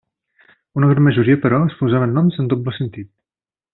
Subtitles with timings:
[0.79, 3.13] Una gran majoria, però, es posaven noms amb doble sentit.